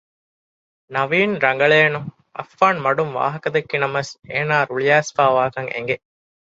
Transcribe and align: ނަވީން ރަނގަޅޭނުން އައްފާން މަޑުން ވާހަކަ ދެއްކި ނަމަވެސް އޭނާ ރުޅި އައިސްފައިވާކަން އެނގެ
ނަވީން 0.95 1.35
ރަނގަޅޭނުން 1.43 2.09
އައްފާން 2.35 2.79
މަޑުން 2.85 3.13
ވާހަކަ 3.17 3.49
ދެއްކި 3.55 3.77
ނަމަވެސް 3.83 4.13
އޭނާ 4.29 4.55
ރުޅި 4.69 4.85
އައިސްފައިވާކަން 4.89 5.69
އެނގެ 5.73 5.95